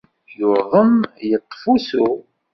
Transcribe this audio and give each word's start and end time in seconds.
Yuḍen, 0.37 0.93
yeṭṭef 1.29 1.61
usu. 1.73 2.07